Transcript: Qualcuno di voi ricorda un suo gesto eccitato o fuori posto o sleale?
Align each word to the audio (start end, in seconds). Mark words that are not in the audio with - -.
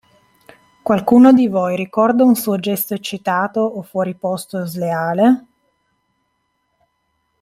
Qualcuno 0.81 1.31
di 1.31 1.47
voi 1.47 1.75
ricorda 1.75 2.23
un 2.23 2.33
suo 2.33 2.57
gesto 2.57 2.95
eccitato 2.95 3.59
o 3.59 3.83
fuori 3.83 4.15
posto 4.15 4.57
o 4.57 4.65
sleale? 4.65 5.45